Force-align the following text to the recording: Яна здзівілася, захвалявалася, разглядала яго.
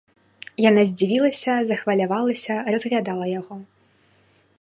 Яна 0.69 0.81
здзівілася, 0.91 1.53
захвалявалася, 1.71 2.53
разглядала 2.77 3.25
яго. 3.39 3.55